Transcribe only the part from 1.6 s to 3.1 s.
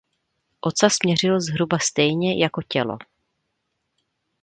stejně jako tělo.